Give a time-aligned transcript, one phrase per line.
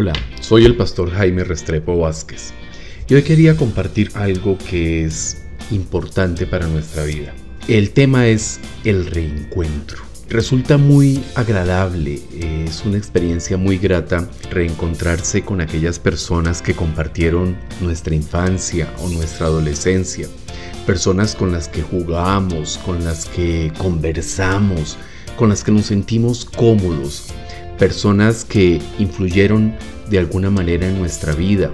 [0.00, 2.52] Hola, soy el pastor Jaime Restrepo Vázquez
[3.08, 5.42] y hoy quería compartir algo que es
[5.72, 7.34] importante para nuestra vida.
[7.66, 9.98] El tema es el reencuentro.
[10.28, 18.14] Resulta muy agradable, es una experiencia muy grata reencontrarse con aquellas personas que compartieron nuestra
[18.14, 20.28] infancia o nuestra adolescencia,
[20.86, 24.96] personas con las que jugamos, con las que conversamos,
[25.36, 27.32] con las que nos sentimos cómodos,
[27.78, 29.74] personas que influyeron
[30.10, 31.70] de alguna manera en nuestra vida,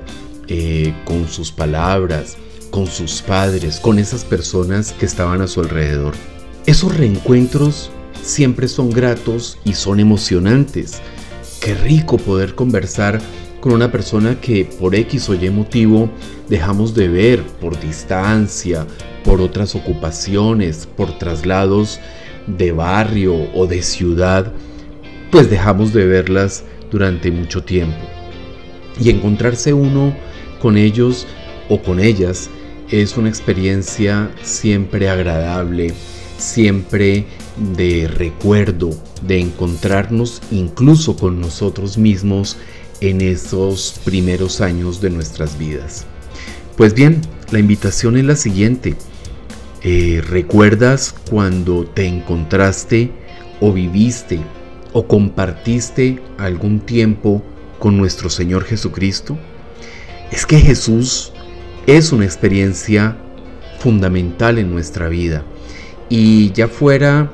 [0.49, 2.37] eh, con sus palabras,
[2.71, 6.15] con sus padres, con esas personas que estaban a su alrededor.
[6.67, 7.91] Esos reencuentros
[8.23, 11.01] siempre son gratos y son emocionantes.
[11.61, 13.21] Qué rico poder conversar
[13.61, 16.11] con una persona que por X o Y motivo
[16.49, 18.87] dejamos de ver por distancia,
[19.25, 22.01] por otras ocupaciones, por traslados
[22.47, 24.53] de barrio o de ciudad
[25.35, 27.99] pues dejamos de verlas durante mucho tiempo.
[29.01, 30.17] Y encontrarse uno
[30.63, 31.27] con ellos
[31.69, 32.49] o con ellas
[32.89, 35.93] es una experiencia siempre agradable,
[36.39, 37.25] siempre
[37.77, 38.91] de recuerdo,
[39.27, 42.57] de encontrarnos incluso con nosotros mismos
[43.01, 46.07] en esos primeros años de nuestras vidas.
[46.77, 48.95] Pues bien, la invitación es la siguiente.
[49.83, 53.11] Eh, ¿Recuerdas cuando te encontraste
[53.61, 54.39] o viviste
[54.95, 57.43] o compartiste algún tiempo
[57.79, 59.37] con nuestro Señor Jesucristo?
[60.33, 61.33] Es que Jesús
[61.87, 63.19] es una experiencia
[63.81, 65.45] fundamental en nuestra vida
[66.09, 67.31] y ya fuera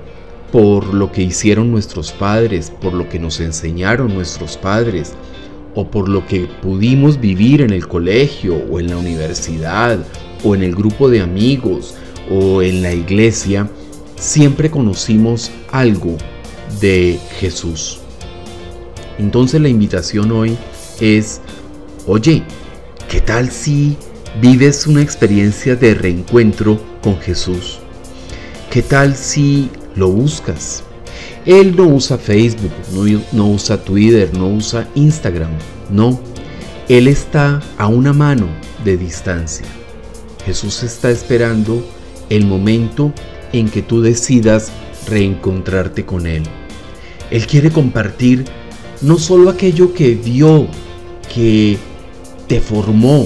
[0.50, 5.12] por lo que hicieron nuestros padres, por lo que nos enseñaron nuestros padres,
[5.74, 10.00] o por lo que pudimos vivir en el colegio o en la universidad
[10.42, 11.94] o en el grupo de amigos
[12.28, 13.68] o en la iglesia,
[14.16, 16.16] siempre conocimos algo
[16.80, 18.00] de Jesús.
[19.18, 20.56] Entonces la invitación hoy
[21.00, 21.40] es,
[22.06, 22.42] oye,
[23.08, 23.96] ¿qué tal si
[24.40, 27.80] vives una experiencia de reencuentro con Jesús?
[28.70, 30.84] ¿Qué tal si lo buscas?
[31.44, 35.50] Él no usa Facebook, no, no, usa Twitter, no usa Instagram,
[35.90, 36.20] no.
[36.88, 38.46] Él está a una mano
[38.84, 39.66] de distancia.
[40.44, 41.84] Jesús está esperando
[42.28, 43.12] el momento
[43.52, 44.70] en que tú decidas
[45.10, 46.44] reencontrarte con Él.
[47.30, 48.44] Él quiere compartir
[49.02, 50.66] no solo aquello que vio,
[51.32, 51.78] que
[52.46, 53.24] te formó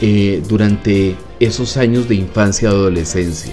[0.00, 3.52] eh, durante esos años de infancia y adolescencia.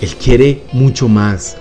[0.00, 1.56] Él quiere mucho más.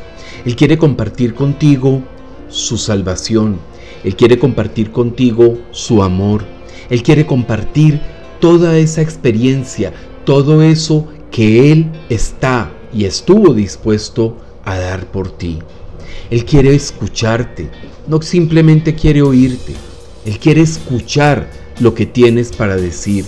[0.45, 2.03] Él quiere compartir contigo
[2.49, 3.57] su salvación.
[4.03, 6.43] Él quiere compartir contigo su amor.
[6.89, 8.01] Él quiere compartir
[8.39, 9.93] toda esa experiencia,
[10.25, 15.59] todo eso que Él está y estuvo dispuesto a dar por ti.
[16.29, 17.69] Él quiere escucharte,
[18.07, 19.73] no simplemente quiere oírte.
[20.25, 23.25] Él quiere escuchar lo que tienes para decir.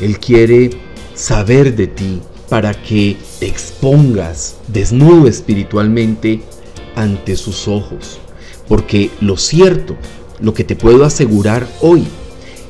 [0.00, 0.70] Él quiere
[1.14, 6.40] saber de ti para que te expongas desnudo espiritualmente
[6.96, 8.18] ante sus ojos.
[8.66, 9.96] Porque lo cierto,
[10.40, 12.06] lo que te puedo asegurar hoy,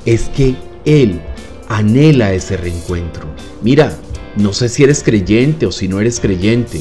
[0.04, 1.20] es que Él
[1.68, 3.28] anhela ese reencuentro.
[3.62, 3.96] Mira,
[4.36, 6.80] no sé si eres creyente o si no eres creyente,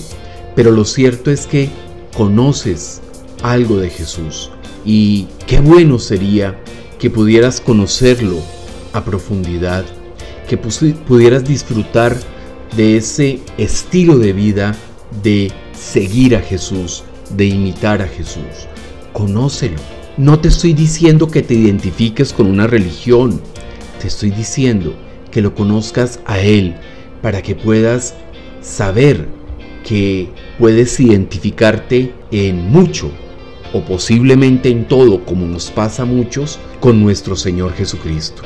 [0.59, 1.70] pero lo cierto es que
[2.18, 3.00] conoces
[3.44, 4.52] algo de Jesús
[4.84, 6.62] y qué bueno sería
[7.00, 8.36] que pudieras conocerlo
[8.92, 9.86] a profundidad,
[10.50, 12.14] que pudieras disfrutar
[12.75, 14.75] de ese estilo de vida
[15.24, 17.06] de seguir a Jesús,
[17.38, 18.68] de imitar a Jesús.
[19.14, 19.78] Conócelo.
[20.18, 23.40] No te estoy diciendo que te identifiques con una religión,
[24.02, 24.94] te estoy diciendo
[25.31, 26.75] que lo conozcas a Él
[27.22, 28.14] para que puedas
[28.62, 29.39] saber
[29.84, 33.12] que puedes identificarte en mucho
[33.74, 38.42] o posiblemente en todo, como nos pasa a muchos, con nuestro Señor Jesucristo.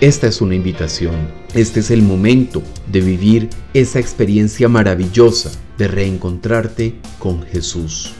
[0.00, 1.14] Esta es una invitación,
[1.54, 8.12] este es el momento de vivir esa experiencia maravillosa de reencontrarte con Jesús.